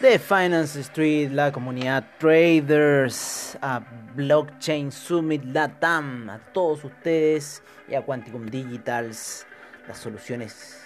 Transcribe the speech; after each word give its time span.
de 0.00 0.18
Finance 0.18 0.80
Street, 0.80 1.30
la 1.30 1.52
comunidad 1.52 2.04
traders, 2.18 3.58
a 3.60 3.82
Blockchain 4.14 4.90
Summit 4.90 5.44
Latam, 5.44 6.30
a 6.30 6.38
todos 6.38 6.84
ustedes 6.84 7.62
y 7.86 7.94
a 7.94 8.00
Quanticum 8.00 8.46
Digitals, 8.46 9.46
las 9.86 9.98
soluciones 9.98 10.80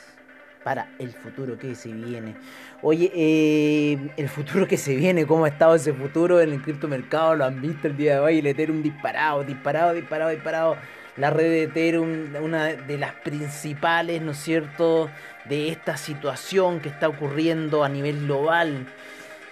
para 0.64 0.88
el 0.98 1.12
futuro 1.12 1.56
que 1.56 1.76
se 1.76 1.92
viene. 1.92 2.34
Oye, 2.82 3.12
eh, 3.14 4.10
el 4.16 4.28
futuro 4.28 4.66
que 4.66 4.76
se 4.76 4.96
viene, 4.96 5.26
¿cómo 5.26 5.44
ha 5.44 5.48
estado 5.48 5.76
ese 5.76 5.92
futuro 5.92 6.40
en 6.40 6.52
el 6.52 6.60
criptomercado? 6.60 7.36
Lo 7.36 7.44
han 7.44 7.60
visto 7.62 7.86
el 7.86 7.96
día 7.96 8.14
de 8.14 8.18
hoy, 8.18 8.38
el 8.40 8.46
Ethereum 8.46 8.82
disparado, 8.82 9.44
disparado, 9.44 9.94
disparado, 9.94 10.30
disparado. 10.30 10.76
La 11.16 11.30
red 11.30 11.44
de 11.44 11.62
Ethereum, 11.64 12.34
una 12.42 12.66
de 12.66 12.98
las 12.98 13.14
principales, 13.14 14.20
¿no 14.20 14.32
es 14.32 14.38
cierto?, 14.38 15.10
de 15.44 15.68
esta 15.68 15.96
situación 15.96 16.80
que 16.80 16.88
está 16.88 17.08
ocurriendo 17.08 17.84
a 17.84 17.88
nivel 17.88 18.26
global, 18.26 18.86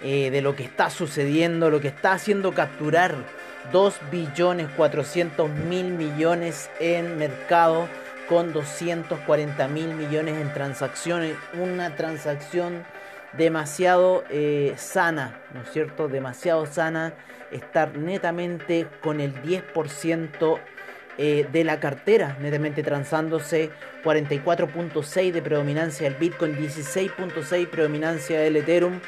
eh, 0.01 0.29
de 0.31 0.41
lo 0.41 0.55
que 0.55 0.63
está 0.63 0.89
sucediendo, 0.89 1.69
lo 1.69 1.79
que 1.79 1.87
está 1.87 2.11
haciendo 2.11 2.53
capturar 2.53 3.15
2 3.71 3.99
billones 4.11 4.67
400 4.75 5.49
mil 5.49 5.91
millones 5.91 6.69
en 6.81 7.17
mercado 7.17 7.87
con 8.27 8.51
240 8.51 9.67
mil 9.69 9.95
millones 9.95 10.41
en 10.41 10.53
transacciones. 10.53 11.37
Una 11.53 11.95
transacción 11.95 12.83
demasiado 13.37 14.23
eh, 14.29 14.73
sana, 14.77 15.39
¿no 15.53 15.61
es 15.61 15.71
cierto? 15.71 16.09
Demasiado 16.09 16.65
sana. 16.65 17.13
Estar 17.51 17.95
netamente 17.97 18.87
con 19.01 19.21
el 19.21 19.33
10% 19.43 20.59
eh, 21.17 21.47
de 21.51 21.63
la 21.63 21.79
cartera, 21.79 22.37
netamente 22.39 22.81
transándose 22.81 23.69
44.6 24.03 25.31
de 25.31 25.41
predominancia 25.41 26.09
del 26.09 26.19
Bitcoin, 26.19 26.57
16.6 26.57 27.67
predominancia 27.67 28.39
del 28.39 28.55
Ethereum, 28.55 28.99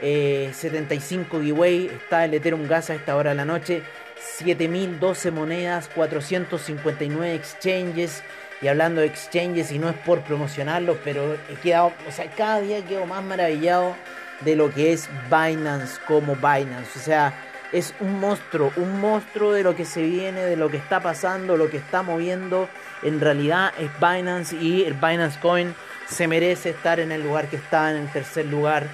75 0.00 1.38
eh, 1.38 1.40
giveaway, 1.40 1.86
está 1.86 2.24
el 2.24 2.34
Ethereum 2.34 2.68
Gas 2.68 2.90
a 2.90 2.94
esta 2.94 3.16
hora 3.16 3.30
de 3.30 3.36
la 3.36 3.44
noche, 3.44 3.82
7012 4.20 5.30
monedas, 5.30 5.88
459 5.94 7.34
exchanges. 7.34 8.22
Y 8.60 8.66
hablando 8.66 9.00
de 9.00 9.06
exchanges, 9.06 9.70
y 9.70 9.78
no 9.78 9.88
es 9.88 9.96
por 9.98 10.22
promocionarlos, 10.22 10.98
pero 11.04 11.34
he 11.48 11.54
quedado, 11.62 11.92
o 12.08 12.10
sea, 12.10 12.28
cada 12.32 12.60
día 12.60 12.84
quedo 12.84 13.06
más 13.06 13.22
maravillado 13.22 13.94
de 14.40 14.56
lo 14.56 14.72
que 14.72 14.92
es 14.92 15.08
Binance 15.30 16.00
como 16.06 16.34
Binance. 16.34 16.98
O 16.98 17.02
sea, 17.02 17.32
es 17.72 17.94
un 18.00 18.20
monstruo, 18.20 18.72
un 18.76 19.00
monstruo 19.00 19.52
de 19.52 19.62
lo 19.62 19.76
que 19.76 19.84
se 19.84 20.02
viene, 20.02 20.40
de 20.40 20.56
lo 20.56 20.70
que 20.70 20.76
está 20.76 21.00
pasando, 21.00 21.56
lo 21.56 21.70
que 21.70 21.76
está 21.76 22.02
moviendo. 22.02 22.68
En 23.02 23.20
realidad 23.20 23.72
es 23.78 23.90
Binance 24.00 24.56
y 24.56 24.84
el 24.84 24.94
Binance 24.94 25.38
Coin 25.40 25.74
se 26.08 26.26
merece 26.26 26.70
estar 26.70 27.00
en 27.00 27.12
el 27.12 27.22
lugar 27.22 27.48
que 27.48 27.56
está, 27.56 27.90
en 27.90 27.98
el 27.98 28.12
tercer 28.12 28.46
lugar. 28.46 28.86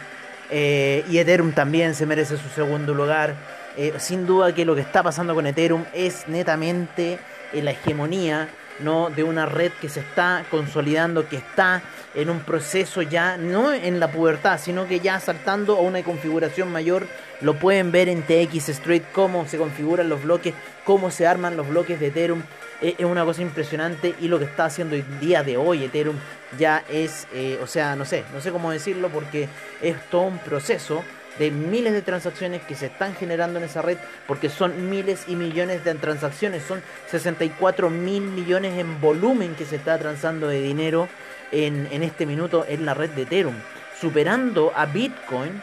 Eh, 0.50 1.04
y 1.08 1.18
Ethereum 1.18 1.52
también 1.52 1.94
se 1.94 2.06
merece 2.06 2.36
su 2.36 2.48
segundo 2.48 2.94
lugar. 2.94 3.34
Eh, 3.76 3.94
sin 3.98 4.26
duda 4.26 4.54
que 4.54 4.64
lo 4.64 4.74
que 4.74 4.80
está 4.80 5.02
pasando 5.02 5.34
con 5.34 5.46
Ethereum 5.46 5.84
es 5.92 6.28
netamente 6.28 7.18
la 7.52 7.70
hegemonía 7.70 8.48
¿no? 8.80 9.10
de 9.10 9.22
una 9.22 9.46
red 9.46 9.72
que 9.80 9.88
se 9.88 10.00
está 10.00 10.44
consolidando, 10.50 11.28
que 11.28 11.36
está 11.36 11.82
en 12.14 12.30
un 12.30 12.40
proceso 12.40 13.02
ya, 13.02 13.36
no 13.36 13.72
en 13.72 14.00
la 14.00 14.10
pubertad, 14.10 14.58
sino 14.60 14.86
que 14.86 15.00
ya 15.00 15.20
saltando 15.20 15.76
a 15.76 15.80
una 15.80 16.02
configuración 16.02 16.70
mayor. 16.70 17.06
Lo 17.40 17.58
pueden 17.58 17.92
ver 17.92 18.08
en 18.08 18.22
TX 18.22 18.68
Street, 18.70 19.02
cómo 19.12 19.46
se 19.46 19.58
configuran 19.58 20.08
los 20.08 20.22
bloques, 20.22 20.54
cómo 20.84 21.10
se 21.10 21.26
arman 21.26 21.56
los 21.56 21.68
bloques 21.68 21.98
de 22.00 22.08
Ethereum. 22.08 22.42
Es 22.80 23.04
una 23.04 23.24
cosa 23.24 23.42
impresionante 23.42 24.14
y 24.20 24.28
lo 24.28 24.38
que 24.38 24.44
está 24.44 24.66
haciendo 24.66 24.94
el 24.94 25.20
día 25.20 25.42
de 25.42 25.56
hoy 25.56 25.84
Ethereum 25.84 26.16
ya 26.58 26.84
es, 26.88 27.26
eh, 27.32 27.58
o 27.62 27.66
sea, 27.66 27.96
no 27.96 28.04
sé, 28.04 28.24
no 28.34 28.40
sé 28.40 28.50
cómo 28.50 28.70
decirlo 28.70 29.08
porque 29.08 29.48
es 29.80 29.96
todo 30.10 30.22
un 30.22 30.38
proceso 30.38 31.02
de 31.38 31.50
miles 31.50 31.92
de 31.92 32.02
transacciones 32.02 32.62
que 32.62 32.74
se 32.74 32.86
están 32.86 33.14
generando 33.14 33.58
en 33.58 33.64
esa 33.64 33.82
red, 33.82 33.98
porque 34.26 34.48
son 34.48 34.90
miles 34.90 35.24
y 35.28 35.36
millones 35.36 35.84
de 35.84 35.94
transacciones, 35.94 36.62
son 36.62 36.82
64 37.10 37.90
mil 37.90 38.22
millones 38.22 38.78
en 38.78 39.00
volumen 39.00 39.54
que 39.54 39.64
se 39.64 39.76
está 39.76 39.98
transando 39.98 40.48
de 40.48 40.60
dinero 40.60 41.08
en, 41.52 42.02
este 42.02 42.26
minuto 42.26 42.64
en 42.68 42.84
la 42.84 42.94
red 42.94 43.10
de 43.10 43.22
Ethereum, 43.22 43.54
superando 44.00 44.72
a 44.74 44.86
Bitcoin 44.86 45.62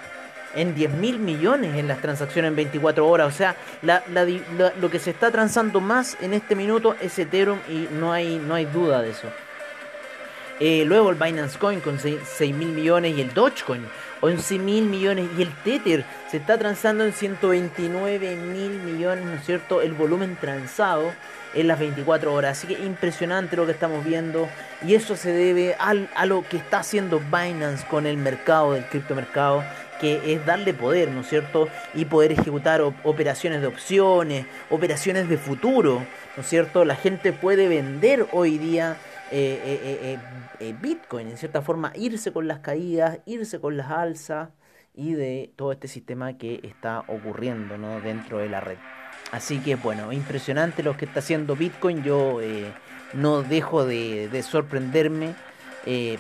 en 0.54 0.76
10 0.76 0.92
mil 0.96 1.20
millones 1.20 1.78
en 1.78 1.88
las 1.88 2.02
transacciones 2.02 2.50
en 2.50 2.56
24 2.56 3.08
horas. 3.08 3.34
O 3.34 3.38
sea, 3.38 3.56
lo 4.80 4.90
que 4.90 5.00
se 5.00 5.12
está 5.12 5.32
transando 5.32 5.80
más 5.80 6.18
en 6.22 6.34
este 6.34 6.56
minuto 6.56 6.96
es 7.02 7.18
Ethereum 7.18 7.60
y 7.70 7.88
no 7.92 8.12
hay, 8.12 8.38
no 8.38 8.54
hay 8.56 8.66
duda 8.66 9.02
de 9.02 9.12
eso. 9.12 9.28
Eh, 10.64 10.84
luego 10.86 11.10
el 11.10 11.16
Binance 11.16 11.58
Coin 11.58 11.80
con 11.80 11.98
6 11.98 12.40
mil 12.54 12.68
millones 12.68 13.18
y 13.18 13.22
el 13.22 13.34
Dogecoin 13.34 13.84
11 14.20 14.60
mil 14.60 14.86
millones 14.86 15.28
y 15.36 15.42
el 15.42 15.52
Tether 15.64 16.06
se 16.30 16.38
está 16.38 16.60
transando 16.60 17.04
en 17.04 17.14
129 17.14 18.36
mil 18.36 18.70
millones, 18.84 19.26
¿no 19.26 19.34
es 19.34 19.44
cierto? 19.44 19.82
El 19.82 19.94
volumen 19.94 20.38
transado 20.40 21.14
en 21.56 21.68
las 21.68 21.80
24 21.80 22.32
horas. 22.32 22.60
Así 22.60 22.68
que 22.68 22.86
impresionante 22.86 23.56
lo 23.56 23.66
que 23.66 23.72
estamos 23.72 24.06
viendo 24.06 24.48
y 24.86 24.94
eso 24.94 25.16
se 25.16 25.34
debe 25.34 25.76
a 25.80 26.26
lo 26.28 26.48
que 26.48 26.58
está 26.58 26.82
haciendo 26.82 27.20
Binance 27.20 27.84
con 27.88 28.06
el 28.06 28.18
mercado 28.18 28.74
del 28.74 28.86
criptomercado 28.86 29.64
que 30.00 30.34
es 30.34 30.46
darle 30.46 30.74
poder, 30.74 31.10
¿no 31.10 31.22
es 31.22 31.28
cierto? 31.30 31.70
Y 31.94 32.06
poder 32.06 32.32
ejecutar 32.32 32.82
operaciones 33.04 33.62
de 33.62 33.68
opciones, 33.68 34.46
operaciones 34.70 35.28
de 35.28 35.38
futuro, 35.38 36.06
¿no 36.36 36.42
es 36.42 36.50
cierto? 36.50 36.86
La 36.86 36.96
gente 36.96 37.34
puede 37.34 37.68
vender 37.68 38.26
hoy 38.32 38.58
día 38.58 38.98
eh, 39.32 39.60
eh, 39.64 40.20
eh, 40.60 40.76
Bitcoin, 40.82 41.30
en 41.30 41.38
cierta 41.38 41.62
forma, 41.62 41.94
irse 41.96 42.34
con 42.34 42.48
las 42.48 42.60
caídas, 42.60 43.20
irse 43.26 43.62
con 43.62 43.78
las 43.78 43.90
alzas 43.90 44.50
y 44.94 45.14
de 45.14 45.54
todo 45.56 45.72
este 45.72 45.88
sistema 45.88 46.38
que 46.38 46.60
está 46.64 47.06
ocurriendo 47.08 47.78
¿no? 47.78 48.02
dentro 48.02 48.40
de 48.40 48.50
la 48.50 48.60
red. 48.60 48.78
Así 49.32 49.60
que 49.60 49.76
bueno, 49.76 50.12
impresionante 50.12 50.84
lo 50.84 50.98
que 50.98 51.06
está 51.06 51.20
haciendo 51.20 51.56
Bitcoin. 51.56 52.04
Yo 52.04 52.42
no 53.14 53.44
dejo 53.44 53.86
de, 53.86 54.44
sorprenderme. 54.44 55.34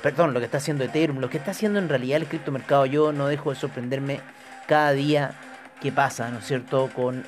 perdón, 0.02 0.34
lo 0.34 0.40
que 0.40 0.46
está 0.46 0.60
haciendo 0.60 0.86
Ethereum, 0.86 1.20
lo 1.20 1.30
que 1.30 1.38
está 1.38 1.52
haciendo 1.52 1.80
en 1.80 1.90
realidad 1.90 2.22
el 2.22 2.28
criptomercado. 2.28 2.86
Yo 2.86 3.12
no 3.12 3.28
dejo 3.28 3.50
de 3.50 3.58
sorprenderme 3.58 4.22
cada 4.68 4.94
día 4.94 5.36
que 5.82 5.92
pasa, 5.92 6.30
¿no 6.30 6.40
es 6.40 6.46
cierto?, 6.46 6.90
con 6.96 7.26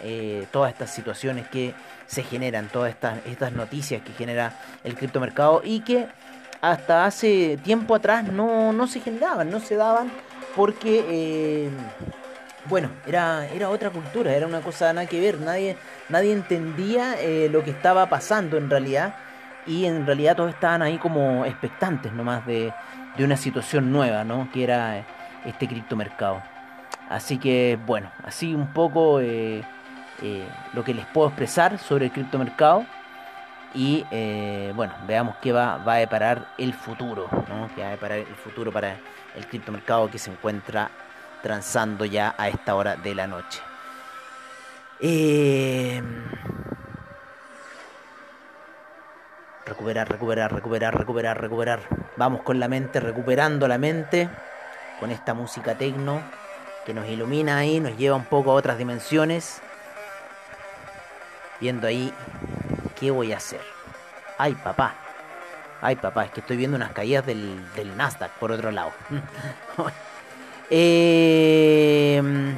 todas 0.52 0.72
estas 0.72 0.94
situaciones 0.94 1.47
que 1.47 1.74
se 2.08 2.24
generan 2.24 2.68
todas 2.68 2.96
estas, 3.25 3.52
noticias 3.53 4.02
que 4.03 4.14
genera 4.14 4.53
el 4.84 4.96
criptomercado 4.96 5.62
y 5.64 5.81
que 5.81 6.08
hasta 6.62 7.06
hace 7.06 7.58
tiempo 7.63 7.96
atrás 7.96 8.25
no, 8.31 8.88
se 8.88 9.00
generaban, 9.00 9.50
no 9.50 9.59
se 9.59 9.75
daban 9.75 10.12
porque, 10.56 11.03
eh, 11.09 11.69
bueno, 12.66 12.89
era, 13.07 13.48
era 13.48 13.69
otra 13.69 13.89
cultura, 13.89 14.33
era 14.33 14.45
una 14.45 14.62
cosa 14.62 14.94
nada 14.94 15.07
que 15.07 15.19
ver, 15.19 15.39
nadie, 15.39 15.75
nadie 16.10 16.31
entendía 16.31 17.19
eh, 17.19 17.50
lo 17.50 17.63
que 17.63 17.72
estaba 17.72 18.07
pasando 18.07 18.57
en 18.57 18.69
realidad 18.69 19.16
y 19.66 19.86
en 19.86 20.06
realidad 20.06 20.36
todos 20.36 20.51
estaban 20.51 20.81
ahí 20.81 20.98
como 20.98 21.45
expectantes 21.45 22.13
nomás 22.13 22.45
de, 22.45 22.72
de 23.18 23.24
una 23.24 23.38
situación 23.38 23.92
nueva, 23.92 24.24
¿no? 24.24 24.50
Que 24.54 24.63
era 24.63 25.06
este 25.45 25.68
criptomercado. 25.68 26.53
Así 27.13 27.38
que, 27.38 27.80
bueno, 27.86 28.12
así 28.24 28.54
un 28.54 28.74
poco... 28.74 29.21
Eh, 29.21 29.63
eh, 30.21 30.48
lo 30.74 30.83
que 30.83 30.94
les 30.94 31.06
puedo 31.07 31.27
expresar 31.27 31.80
sobre 31.80 32.06
el 32.06 32.12
criptomercado. 32.12 32.86
Y 33.74 34.06
eh, 34.12 34.71
bueno, 34.75 34.94
veamos 35.07 35.36
qué 35.42 35.51
va, 35.51 35.77
va 35.77 35.95
a 35.95 35.98
deparar 35.98 36.54
el 36.57 36.74
futuro, 36.74 37.27
¿no? 37.50 37.69
va 37.77 37.88
a 37.88 37.92
deparar 37.92 38.19
el 38.19 38.36
futuro 38.36 38.71
para 38.71 38.98
el 39.36 39.48
criptomercado 39.48 40.12
que 40.12 40.19
se 40.19 40.30
encuentra 40.30 40.92
transando 41.42 42.06
ya 42.06 42.36
a 42.38 42.50
esta 42.50 42.75
hora 42.75 42.95
de 42.95 43.16
la 43.16 43.25
noche. 43.25 43.62
Eh, 45.00 46.04
recuperar, 49.66 50.07
recuperar, 50.07 50.54
recuperar, 50.54 50.95
recuperar, 50.95 51.42
recuperar. 51.42 51.80
Vamos 52.16 52.44
con 52.44 52.59
la 52.59 52.68
mente, 52.68 53.00
recuperando 53.00 53.68
la 53.68 53.80
mente 53.80 54.30
con 55.00 55.09
esta 55.09 55.33
música 55.33 55.75
tecno 55.75 56.21
que 56.85 56.94
nos 56.94 57.07
ilumina 57.07 57.57
ahí, 57.57 57.80
nos 57.80 57.97
lleva 57.97 58.15
un 58.15 58.25
poco 58.25 58.51
a 58.51 58.56
otras 58.56 58.77
dimensiones 58.77 59.62
viendo 61.59 61.88
ahí 61.88 62.13
qué 63.00 63.12
voy 63.12 63.31
a 63.31 63.38
hacer. 63.38 63.62
Ay, 64.38 64.53
papá. 64.53 64.95
Ay, 65.81 65.95
papá, 65.95 66.25
es 66.25 66.31
que 66.31 66.39
estoy 66.41 66.57
viendo 66.57 66.77
unas 66.77 66.91
caídas 66.91 67.25
del, 67.25 67.62
Nasdaq 67.97 68.31
por 68.33 68.51
otro 68.51 68.71
lado. 68.71 68.91
Em, 70.69 72.56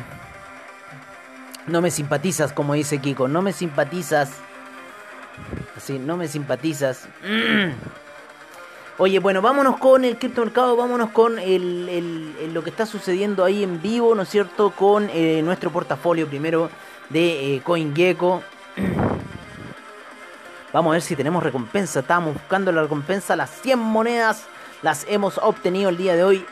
no 1.68 1.82
me 1.82 1.92
simpatizas, 1.92 2.54
como 2.54 2.74
dice 2.74 3.00
Kiko. 3.00 3.28
No 3.28 3.42
me 3.42 3.52
simpatizas. 3.52 4.32
Así, 5.76 6.00
no 6.00 6.16
me 6.16 6.28
simpatizas. 6.28 7.10
Oye, 8.98 9.20
bueno, 9.20 9.42
vámonos 9.42 9.78
con 9.78 10.06
el 10.06 10.18
criptomercado, 10.18 10.78
vámonos 10.78 11.10
con 11.10 11.38
el, 11.38 12.54
lo 12.54 12.64
que 12.64 12.70
está 12.70 12.86
sucediendo 12.86 13.44
ahí 13.44 13.62
en 13.62 13.82
vivo, 13.82 14.16
¿no 14.16 14.22
es 14.22 14.30
cierto? 14.30 14.70
Con 14.70 15.10
eh, 15.12 15.42
nuestro 15.44 15.70
portafolio 15.70 16.28
primero 16.28 16.70
de 17.10 17.56
eh, 17.56 17.62
CoinGecko. 17.62 18.42
Vamos 20.72 20.92
a 20.92 20.94
ver 20.94 21.02
si 21.02 21.18
tenemos 21.18 21.44
recompensa. 21.44 22.00
Estábamos 22.00 22.36
buscando 22.36 22.72
la 22.72 22.84
recompensa. 22.84 23.36
Las 23.36 23.50
100 23.62 23.80
monedas 23.80 24.46
las 24.82 25.06
hemos 25.10 25.40
obtenido 25.40 25.90
el 25.90 25.98
día 25.98 26.16
de 26.16 26.24
hoy. 26.24 26.46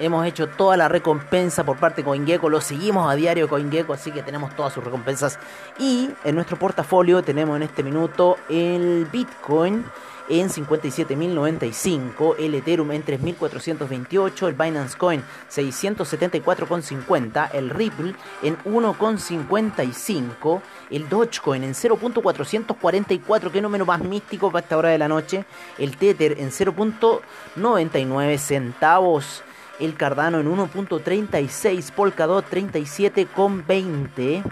Hemos 0.00 0.26
hecho 0.26 0.48
toda 0.48 0.76
la 0.76 0.88
recompensa 0.88 1.62
por 1.62 1.76
parte 1.76 2.02
de 2.02 2.06
CoinGecko. 2.06 2.48
Lo 2.48 2.60
seguimos 2.60 3.08
a 3.08 3.14
diario 3.14 3.48
CoinGecko, 3.48 3.92
así 3.92 4.10
que 4.10 4.24
tenemos 4.24 4.56
todas 4.56 4.72
sus 4.72 4.82
recompensas. 4.82 5.38
Y 5.78 6.10
en 6.24 6.34
nuestro 6.34 6.58
portafolio 6.58 7.22
tenemos 7.22 7.54
en 7.54 7.62
este 7.62 7.84
minuto 7.84 8.36
el 8.48 9.06
Bitcoin 9.12 9.84
en 10.30 10.48
57.095, 10.48 12.36
el 12.38 12.54
Ethereum 12.54 12.92
en 12.92 13.04
3.428, 13.04 14.46
el 14.46 14.54
Binance 14.54 14.96
Coin 14.96 15.22
674,50, 15.50 17.50
el 17.52 17.68
Ripple 17.68 18.14
en 18.42 18.56
1,55, 18.58 20.62
el 20.90 21.08
Dogecoin 21.08 21.64
en 21.64 21.74
0.444, 21.74 23.50
que 23.50 23.60
número 23.60 23.84
más 23.84 24.04
místico 24.04 24.52
para 24.52 24.62
esta 24.62 24.78
hora 24.78 24.90
de 24.90 24.98
la 24.98 25.08
noche, 25.08 25.44
el 25.78 25.96
Tether 25.96 26.38
en 26.38 26.50
0.99 26.50 28.38
centavos, 28.38 29.42
el 29.80 29.96
Cardano 29.96 30.38
en 30.38 30.48
1.36, 30.48 31.90
Polkadot 31.90 32.48
37,20, 32.48 34.44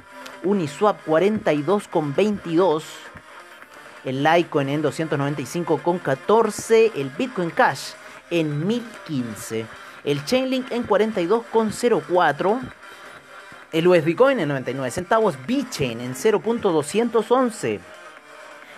Uniswap 0.43 1.07
42,22, 1.07 2.83
el 4.05 4.23
Litecoin 4.23 4.69
en 4.69 4.83
295,14, 4.83 6.93
el 6.95 7.09
Bitcoin 7.11 7.51
Cash 7.51 7.95
en 8.31 8.67
1015, 8.67 9.67
el 10.05 10.25
Chainlink 10.25 10.73
en 10.73 10.87
42,04, 10.87 12.61
el 13.73 13.87
USD 13.87 14.15
Coin 14.17 14.41
en 14.41 14.49
99 14.49 14.91
centavos, 14.91 15.37
BitChain 15.47 16.01
en 16.01 16.15
0.211, 16.15 17.81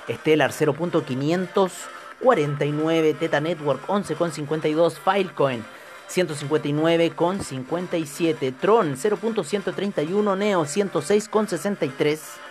Stellar 0.08 0.50
0.549, 0.50 3.18
Teta 3.18 3.40
Network 3.40 3.86
11,52, 3.86 4.98
Filecoin 4.98 5.64
159,57, 6.08 8.54
Tron 8.60 8.96
0.131, 8.96 10.36
Neo 10.36 10.64
106,63. 10.64 12.49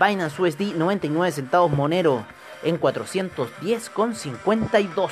Binance 0.00 0.40
USD 0.40 0.76
99 0.76 1.30
centavos 1.30 1.70
Monero 1.70 2.24
en 2.62 2.80
410,52. 2.80 5.10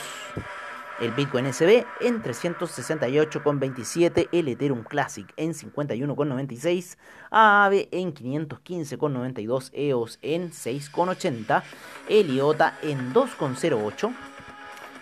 El 1.01 1.13
Bitcoin 1.13 1.53
SB 1.53 1.85
en 2.01 2.23
368,27. 2.23 4.31
El 4.33 4.49
Ethereum 4.49 4.85
Classic 4.85 5.31
en 5.37 5.53
51,96. 5.53 6.97
AAVE 7.31 7.91
en 7.93 8.15
515,92. 8.15 9.69
EOS 9.75 10.19
en 10.23 10.53
6,80. 10.53 11.63
El 12.09 12.35
IOTA 12.35 12.79
en 12.83 13.13
2,08. 13.13 14.15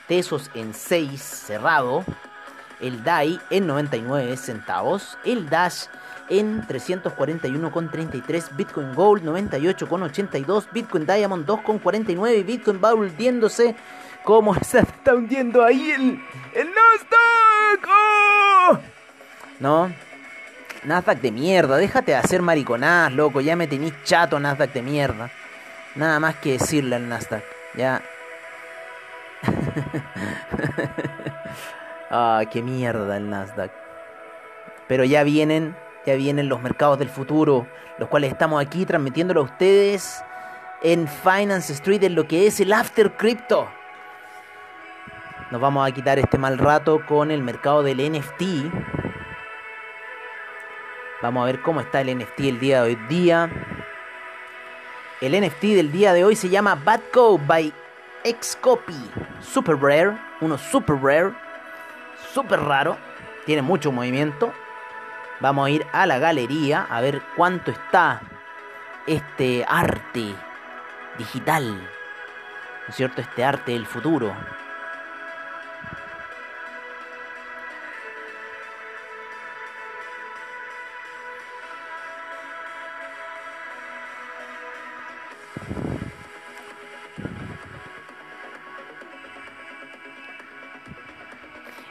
Tesos 0.09 0.51
en 0.55 0.75
6 0.75 1.23
cerrado. 1.23 2.05
El 2.81 3.05
DAI 3.05 3.39
en 3.51 3.69
99 3.69 4.37
centavos. 4.37 5.17
El 5.25 5.49
Dash 5.49 5.85
en 5.85 6.06
341,33, 6.29 8.57
Bitcoin 8.57 8.95
Gold 8.95 9.25
98,82, 9.25 10.69
Bitcoin 10.73 11.07
Diamond 11.07 11.47
2,49 11.47 12.45
Bitcoin 12.45 12.81
va 12.83 12.93
hundiéndose 12.95 13.77
como 14.25 14.55
se 14.63 14.81
está 14.81 15.15
hundiendo 15.15 15.63
ahí 15.65 15.93
el, 15.93 16.21
el 16.55 16.69
Nasdaq. 16.69 17.89
¡Oh! 17.89 18.79
No, 19.61 19.93
Nasdaq 20.85 21.21
de 21.21 21.31
mierda, 21.31 21.77
déjate 21.77 22.11
de 22.13 22.19
hacer 22.19 22.43
mariconás, 22.43 23.13
loco, 23.13 23.41
ya 23.41 23.57
me 23.57 23.67
tenéis 23.67 23.95
chato 24.05 24.39
Nasdaq 24.39 24.73
de 24.73 24.83
mierda. 24.83 25.31
Nada 25.95 26.21
más 26.21 26.37
que 26.37 26.53
decirle 26.53 26.97
al 26.97 27.09
Nasdaq, 27.09 27.43
ya. 27.75 28.03
ah, 32.11 32.43
qué 32.51 32.63
mierda 32.63 33.17
el 33.17 33.31
Nasdaq. 33.31 33.71
Pero 34.89 35.05
ya 35.05 35.23
vienen 35.23 35.75
ya 36.07 36.15
vienen 36.15 36.49
los 36.49 36.63
mercados 36.63 36.99
del 36.99 37.11
futuro, 37.11 37.67
los 37.99 38.09
cuales 38.09 38.31
estamos 38.31 38.63
aquí 38.63 38.87
transmitiéndolo 38.87 39.41
a 39.41 39.45
ustedes 39.45 40.23
en 40.83 41.09
Finance 41.09 41.73
Street, 41.73 42.05
en 42.05 42.15
lo 42.15 42.29
que 42.29 42.47
es 42.47 42.61
el 42.61 42.73
After 42.73 43.17
Crypto. 43.17 43.69
Nos 45.51 45.61
vamos 45.61 45.87
a 45.87 45.93
quitar 45.93 46.19
este 46.19 46.39
mal 46.39 46.59
rato 46.59 47.05
con 47.07 47.31
el 47.31 47.43
mercado 47.43 47.83
del 47.83 47.99
NFT. 47.99 48.43
Vamos 51.23 51.43
a 51.43 51.47
ver 51.47 51.61
cómo 51.63 51.81
está 51.81 52.01
el 52.03 52.17
NFT 52.17 52.41
el 52.41 52.61
día 52.61 52.83
de 52.83 52.91
hoy. 52.91 52.99
El 55.21 55.41
NFT 55.41 55.63
del 55.63 55.91
día 55.91 56.13
de 56.13 56.25
hoy 56.25 56.37
se 56.37 56.49
llama 56.49 56.77
Bad 56.77 57.01
Code 57.13 57.43
by 57.47 57.73
Xcopy. 58.25 59.11
Super 59.41 59.77
rare, 59.77 60.17
uno 60.41 60.57
super 60.57 60.97
rare, 61.03 61.33
super 62.33 62.61
raro, 62.61 62.97
tiene 63.45 63.63
mucho 63.63 63.91
movimiento. 63.91 64.53
Vamos 65.41 65.67
a 65.67 65.71
ir 65.71 65.87
a 65.93 66.07
la 66.07 66.19
galería 66.19 66.87
a 66.89 67.01
ver 67.01 67.23
cuánto 67.37 67.71
está 67.71 68.23
este 69.07 69.65
arte 69.69 70.35
digital, 71.19 71.75
¿no 71.75 72.89
es 72.89 72.95
cierto? 72.95 73.21
Este 73.21 73.45
arte 73.45 73.73
del 73.73 73.87
futuro. 73.87 74.35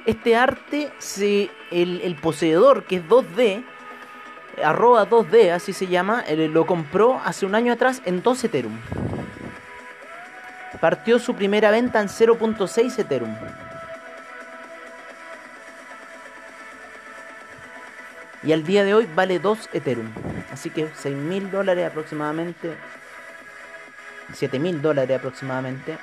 Este 0.06 0.36
arte, 0.36 0.92
se, 1.00 1.50
el, 1.72 2.16
poseedor, 2.22 2.84
que 2.84 2.98
es 2.98 3.08
2D, 3.08 3.64
arroba 4.64 5.10
2D, 5.10 5.52
así 5.52 5.74
se 5.74 5.88
llama, 5.88 6.24
lo 6.30 6.68
compró 6.68 7.20
hace 7.26 7.46
un 7.46 7.56
año 7.56 7.74
atrás 7.74 8.02
en 8.06 8.22
2 8.22 8.44
Ethereum. 8.44 8.78
Partió 10.80 11.18
su 11.18 11.34
primera 11.34 11.72
venta 11.72 12.02
en 12.02 12.08
0.6 12.08 13.00
Ethereum. 13.00 13.36
Y 18.44 18.54
al 18.54 18.64
día 18.64 18.84
de 18.84 18.94
hoy 18.94 19.10
vale 19.16 19.40
2 19.40 19.70
Ethereum. 19.74 20.12
Así 20.52 20.70
que 20.70 20.88
6 20.94 21.16
mil 21.16 21.50
dólares 21.50 21.88
aproximadamente. 21.90 22.76
7 24.34 24.60
mil 24.60 24.84
dólares 24.84 25.18
aproximadamente. 25.18 25.98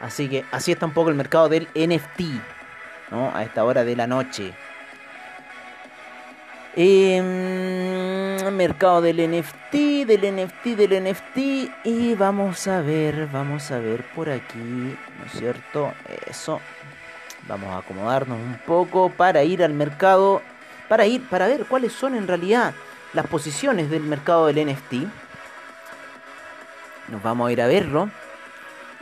Así 0.00 0.28
que 0.28 0.44
así 0.50 0.72
está 0.72 0.86
un 0.86 0.92
poco 0.92 1.10
el 1.10 1.14
mercado 1.14 1.48
del 1.48 1.68
NFT, 1.74 2.20
¿no? 3.10 3.30
A 3.34 3.42
esta 3.42 3.64
hora 3.64 3.84
de 3.84 3.96
la 3.96 4.06
noche. 4.06 4.54
Em, 6.74 8.56
mercado 8.56 9.02
del 9.02 9.18
NFT, 9.18 10.06
del 10.06 10.24
NFT, 10.24 10.76
del 10.76 11.04
NFT. 11.04 11.36
Y 11.84 12.14
vamos 12.14 12.66
a 12.68 12.80
ver, 12.80 13.26
vamos 13.26 13.70
a 13.70 13.78
ver 13.78 14.04
por 14.14 14.30
aquí, 14.30 14.58
¿no 14.58 15.26
es 15.26 15.32
cierto? 15.32 15.92
Eso. 16.28 16.60
Vamos 17.48 17.70
a 17.70 17.78
acomodarnos 17.78 18.38
un 18.38 18.58
poco 18.64 19.10
para 19.10 19.42
ir 19.42 19.64
al 19.64 19.72
mercado, 19.72 20.42
para 20.88 21.06
ir, 21.06 21.26
para 21.28 21.48
ver 21.48 21.66
cuáles 21.66 21.92
son 21.92 22.14
en 22.14 22.28
realidad 22.28 22.74
las 23.12 23.26
posiciones 23.26 23.90
del 23.90 24.02
mercado 24.02 24.46
del 24.46 24.66
NFT. 24.66 24.94
Nos 27.08 27.22
vamos 27.22 27.48
a 27.48 27.52
ir 27.52 27.60
a 27.60 27.66
verlo. 27.66 28.10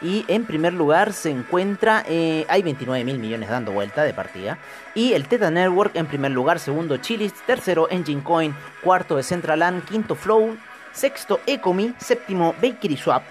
Y 0.01 0.25
en 0.29 0.45
primer 0.45 0.73
lugar 0.75 1.13
se 1.13 1.31
encuentra, 1.31 2.05
eh, 2.07 2.47
hay 2.49 2.63
29 2.63 3.05
mil 3.05 3.19
millones 3.19 3.49
dando 3.49 3.73
vuelta 3.73 4.05
de 4.05 4.15
partida. 4.15 4.59
Y 4.95 5.13
el 5.15 5.27
Teta 5.27 5.51
Network 5.51 5.97
en 5.97 6.07
primer 6.07 6.31
lugar, 6.31 6.61
segundo 6.61 6.97
Chilis, 6.99 7.33
tercero 7.47 7.89
Engine 7.91 8.23
Coin, 8.23 8.55
cuarto 8.83 9.17
Decentraland, 9.17 9.85
quinto 9.85 10.15
Flow, 10.15 10.57
sexto 10.93 11.41
Ecomi, 11.47 11.95
séptimo 11.99 12.55
Bakery 12.63 12.97
Swap, 12.97 13.25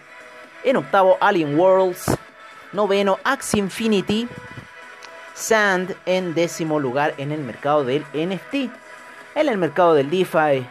en 0.64 0.78
octavo 0.78 1.18
Alien 1.22 1.58
Worlds, 1.58 2.18
noveno 2.74 3.18
Axie 3.24 3.60
Infinity, 3.60 4.28
Sand 5.38 5.96
en 6.08 6.34
décimo 6.34 6.80
lugar 6.80 7.14
en 7.18 7.32
el 7.32 7.42
mercado 7.42 7.86
del 7.86 8.04
NFT. 8.14 8.72
En 9.36 9.50
el 9.50 9.58
mercado 9.60 9.94
del 9.94 10.10
DeFi 10.10 10.66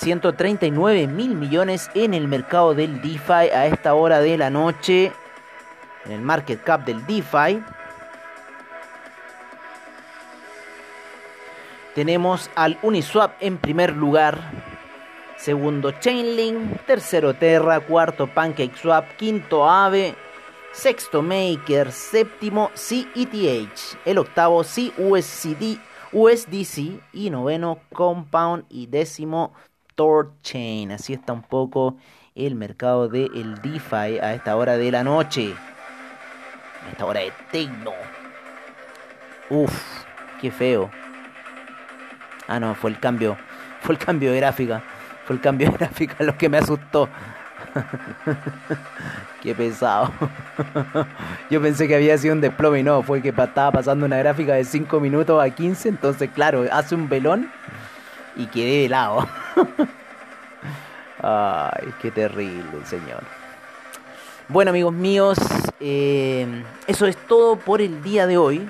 139 0.00 1.08
mil 1.08 1.34
millones 1.34 1.90
en 1.94 2.14
el 2.14 2.26
mercado 2.26 2.74
del 2.74 3.02
DeFi 3.02 3.50
a 3.52 3.66
esta 3.66 3.92
hora 3.92 4.20
de 4.20 4.38
la 4.38 4.48
noche. 4.48 5.12
En 6.06 6.12
el 6.12 6.22
market 6.22 6.62
cap 6.64 6.86
del 6.86 7.04
DeFi. 7.06 7.62
Tenemos 11.94 12.50
al 12.54 12.78
Uniswap 12.82 13.34
en 13.40 13.58
primer 13.58 13.94
lugar. 13.94 14.40
Segundo 15.36 15.90
Chainlink. 15.90 16.86
Tercero 16.86 17.34
Terra. 17.34 17.80
Cuarto 17.80 18.26
PancakeSwap. 18.26 19.16
Quinto 19.16 19.68
Ave. 19.68 20.14
Sexto 20.72 21.20
Maker. 21.20 21.92
Séptimo 21.92 22.70
CETH. 22.74 23.98
El 24.06 24.16
octavo 24.16 24.62
CUSD. 24.62 25.78
USDC 26.12 27.00
y 27.12 27.30
noveno 27.30 27.78
Compound 27.92 28.64
y 28.68 28.86
décimo 28.86 29.52
Chain. 30.42 30.92
Así 30.92 31.12
está 31.12 31.32
un 31.32 31.42
poco 31.42 31.96
el 32.34 32.54
mercado 32.54 33.08
del 33.08 33.60
DeFi 33.60 34.18
a 34.18 34.34
esta 34.34 34.56
hora 34.56 34.76
de 34.76 34.90
la 34.90 35.04
noche. 35.04 35.54
A 36.86 36.90
esta 36.90 37.04
hora 37.04 37.20
de 37.20 37.32
Tecno. 37.50 37.92
Uf, 39.50 40.04
qué 40.40 40.50
feo. 40.50 40.90
Ah, 42.48 42.58
no, 42.58 42.74
fue 42.74 42.90
el 42.90 42.98
cambio. 42.98 43.36
Fue 43.82 43.94
el 43.94 43.98
cambio 43.98 44.32
de 44.32 44.38
gráfica. 44.38 44.82
Fue 45.24 45.36
el 45.36 45.42
cambio 45.42 45.70
de 45.70 45.76
gráfica 45.76 46.16
lo 46.24 46.36
que 46.36 46.48
me 46.48 46.58
asustó. 46.58 47.08
Qué 49.42 49.54
pesado. 49.54 50.10
Yo 51.50 51.60
pensé 51.60 51.86
que 51.88 51.94
había 51.94 52.16
sido 52.16 52.34
un 52.34 52.40
desplome 52.40 52.80
y 52.80 52.82
no, 52.82 53.02
fue 53.02 53.20
que 53.20 53.28
estaba 53.28 53.70
pasando 53.70 54.06
una 54.06 54.16
gráfica 54.16 54.54
de 54.54 54.64
5 54.64 54.98
minutos 54.98 55.42
a 55.42 55.50
15, 55.50 55.90
entonces 55.90 56.30
claro, 56.34 56.64
hace 56.72 56.94
un 56.94 57.08
velón 57.08 57.50
y 58.36 58.46
quedé 58.46 58.82
de 58.82 58.88
lado. 58.88 59.28
Ay, 61.22 61.92
qué 62.00 62.10
terrible, 62.10 62.84
señor. 62.84 63.22
Bueno, 64.48 64.70
amigos 64.70 64.92
míos, 64.92 65.38
eh, 65.78 66.64
eso 66.86 67.06
es 67.06 67.16
todo 67.16 67.56
por 67.56 67.80
el 67.80 68.02
día 68.02 68.26
de 68.26 68.36
hoy. 68.36 68.68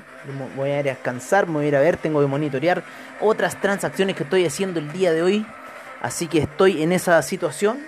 Voy 0.54 0.70
a 0.70 0.80
ir 0.80 0.88
a 0.88 0.92
descansar, 0.92 1.46
me 1.46 1.54
voy 1.54 1.64
a 1.64 1.68
ir 1.68 1.76
a 1.76 1.80
ver, 1.80 1.96
tengo 1.96 2.20
que 2.20 2.26
monitorear 2.26 2.82
otras 3.20 3.58
transacciones 3.60 4.14
que 4.14 4.24
estoy 4.24 4.44
haciendo 4.44 4.78
el 4.78 4.92
día 4.92 5.12
de 5.12 5.22
hoy. 5.22 5.46
Así 6.02 6.26
que 6.26 6.40
estoy 6.40 6.82
en 6.82 6.92
esa 6.92 7.22
situación. 7.22 7.78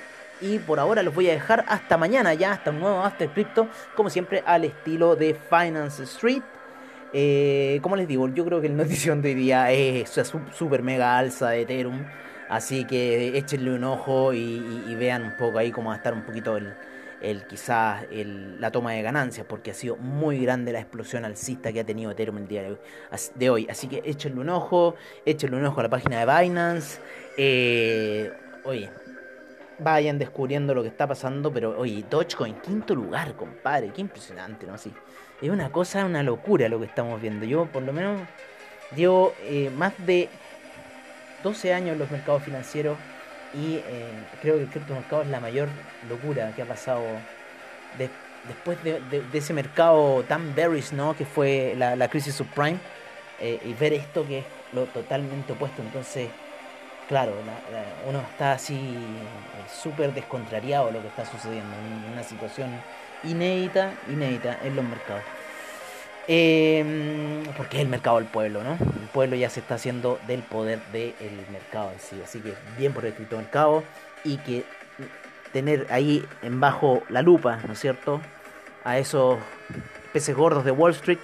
Y 0.41 0.59
por 0.59 0.81
ahora 0.81 1.03
los 1.03 1.15
voy 1.15 1.29
a 1.31 1.33
dejar 1.35 1.65
hasta 1.69 1.97
mañana 1.97 2.35
ya, 2.35 2.53
hasta 2.53 2.71
un 2.71 2.81
nuevo 2.81 3.05
After 3.05 3.29
Crypto, 3.29 3.69
como 3.95 4.11
siempre 4.11 4.43
al 4.47 4.65
estilo 4.65 5.15
de 5.15 5.35
Finance 5.35 6.05
Street. 6.05 6.43
Eh, 7.13 7.79
como 7.83 7.97
les 7.97 8.09
digo, 8.09 8.27
yo 8.29 8.45
creo 8.45 8.61
que 8.61 8.69
el 8.69 8.77
notición 8.77 9.23
de 9.23 9.29
hoy 9.29 9.35
día 9.35 9.71
es 9.71 10.11
super 10.53 10.83
mega 10.83 11.19
alza 11.19 11.51
de 11.51 11.63
Ethereum. 11.63 12.05
Así 12.53 12.85
que 12.85 13.39
échenle 13.39 13.75
un 13.75 13.83
ojo 13.85 14.35
y, 14.35 14.95
vean 14.95 15.25
un 15.25 15.37
poco 15.39 15.57
ahí 15.57 15.71
cómo 15.71 15.89
va 15.89 15.95
a 15.95 15.97
estar 15.97 16.13
un 16.13 16.21
poquito 16.21 16.59
el, 16.59 16.75
el 17.23 17.47
quizás 17.47 18.05
la 18.13 18.71
toma 18.71 18.93
de 18.93 19.01
ganancias, 19.01 19.47
porque 19.49 19.71
ha 19.71 19.75
sido 19.75 19.97
muy 19.97 20.39
grande 20.39 20.71
la 20.71 20.81
explosión 20.81 21.25
alcista 21.25 21.73
que 21.73 21.81
ha 21.81 21.85
tenido 21.85 22.11
Ethereum 22.11 22.37
el 22.37 22.49
día 22.49 22.63
de 23.37 23.49
hoy. 23.49 23.67
Así 23.71 23.89
que 23.89 24.03
échenle 24.05 24.39
un 24.39 24.51
ojo, 24.51 24.97
échenle 25.25 25.57
un 25.57 25.65
ojo 25.65 25.81
a 25.81 25.85
la 25.85 25.89
página 25.89 26.27
de 26.27 26.43
Binance. 26.43 27.01
Eh, 27.39 28.31
oye, 28.65 28.91
vayan 29.79 30.19
descubriendo 30.19 30.75
lo 30.75 30.83
que 30.83 30.89
está 30.89 31.07
pasando, 31.07 31.51
pero 31.51 31.79
oye, 31.79 32.05
Dogecoin, 32.11 32.57
quinto 32.57 32.95
lugar, 32.95 33.35
compadre, 33.35 33.95
qué 33.95 34.03
impresionante, 34.03 34.67
¿no? 34.67 34.77
Sí, 34.77 34.93
es 35.41 35.49
una 35.49 35.73
cosa, 35.73 36.05
una 36.05 36.23
locura 36.23 36.69
lo 36.69 36.79
que 36.81 36.85
estamos 36.85 37.19
viendo. 37.19 37.47
Yo, 37.47 37.65
por 37.65 37.83
lo 37.83 37.95
menos, 37.95 38.21
llevo 38.95 39.33
eh, 39.41 39.71
más 39.75 39.95
de 40.05 40.29
12 41.43 41.75
años 41.75 41.93
en 41.93 41.99
los 41.99 42.11
mercados 42.11 42.43
financieros 42.43 42.97
y 43.55 43.77
eh, 43.77 44.07
creo 44.41 44.57
que 44.57 44.63
el 44.63 44.69
criptomercado 44.69 45.23
es 45.23 45.29
la 45.29 45.41
mayor 45.41 45.69
locura 46.09 46.53
que 46.55 46.63
ha 46.63 46.67
pasado 46.67 47.03
después 48.49 48.83
de, 48.83 49.01
ese 49.33 49.53
mercado 49.53 50.25
tan 50.27 50.55
bearish, 50.55 50.93
¿no? 50.93 51.17
Que 51.17 51.25
fue 51.25 51.75
la, 51.77 52.09
crisis 52.09 52.35
subprime. 52.35 52.79
Eh, 53.41 53.61
y 53.65 53.73
ver 53.75 53.93
esto 53.93 54.27
que 54.27 54.39
es 54.39 54.45
lo 54.73 54.85
totalmente 54.87 55.53
opuesto. 55.53 55.83
Entonces, 55.83 56.29
claro, 57.09 57.33
uno 58.09 58.21
está 58.21 58.53
así 58.53 58.75
eh, 58.75 59.73
súper 59.83 60.15
descontrariado 60.15 60.93
lo 60.93 61.03
que 61.03 61.09
está 61.09 61.27
sucediendo. 61.27 61.75
Una 62.13 62.23
situación 62.23 62.71
inédita, 63.25 63.95
inédita 64.09 64.59
en 64.63 64.77
los 64.77 64.85
mercados. 64.85 65.23
Em, 66.29 67.43
porque 67.57 67.79
es 67.79 67.83
el 67.83 67.89
mercado 67.89 68.19
del 68.19 68.27
pueblo, 68.27 68.63
¿no? 68.63 68.73
El 68.75 69.09
pueblo 69.13 69.35
ya 69.35 69.51
se 69.51 69.61
está 69.61 69.75
haciendo 69.75 70.21
del 70.27 70.43
poder 70.43 70.81
del 70.93 71.47
mercado 71.51 71.91
en 71.93 71.99
sí. 71.99 72.21
Así 72.25 72.41
que 72.41 72.55
bien 72.79 72.93
por 72.93 73.05
el 73.05 73.15
criptomercado 73.15 73.83
y 74.25 74.37
que 74.39 74.65
tener 75.53 75.87
ahí 75.91 76.25
en 76.43 76.61
bajo 76.61 77.03
la 77.09 77.23
lupa, 77.23 77.59
¿no 77.67 77.73
es 77.73 77.81
cierto? 77.81 78.21
A 78.85 78.99
esos 78.99 79.39
peces 80.13 80.37
gordos 80.37 80.65
de 80.65 80.71
Wall 80.71 80.93
Street 80.93 81.19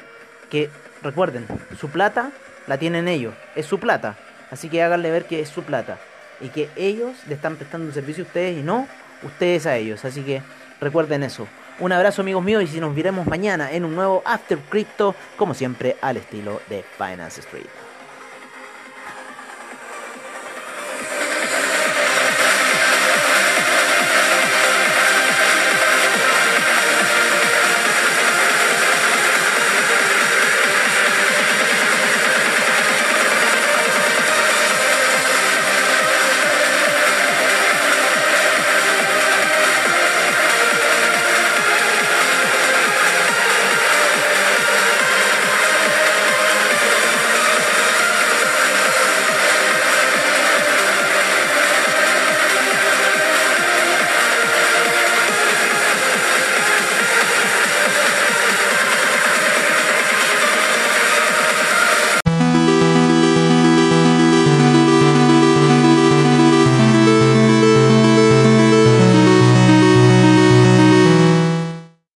que 0.50 0.70
recuerden, 1.02 1.46
su 1.78 1.88
plata 1.88 2.30
la 2.66 2.78
tienen 2.78 3.08
ellos, 3.08 3.34
es 3.54 3.66
su 3.66 3.78
plata. 3.78 4.16
Así 4.50 4.68
que 4.68 4.82
háganle 4.82 5.10
ver 5.10 5.26
que 5.26 5.40
es 5.40 5.48
su 5.48 5.62
plata 5.62 5.98
y 6.40 6.48
que 6.48 6.68
ellos 6.76 7.16
le 7.26 7.34
están 7.34 7.56
prestando 7.56 7.86
un 7.86 7.92
servicio 7.92 8.24
a 8.24 8.26
ustedes 8.26 8.58
y 8.58 8.62
no 8.62 8.86
ustedes 9.22 9.66
a 9.66 9.76
ellos. 9.76 10.04
Así 10.04 10.22
que 10.22 10.42
recuerden 10.80 11.22
eso. 11.22 11.46
Un 11.80 11.92
abrazo 11.92 12.23
amigos 12.23 12.42
míos 12.42 12.64
y 12.64 12.66
si 12.66 12.80
nos 12.80 12.92
veremos 12.92 13.26
mañana 13.28 13.70
en 13.70 13.85
un 13.85 13.94
nuevo 13.94 14.20
After 14.25 14.58
Crypto, 14.58 15.14
como 15.37 15.54
siempre 15.54 15.97
al 16.00 16.16
estilo 16.16 16.61
de 16.68 16.85
Finance 16.99 17.40
Street. 17.40 17.88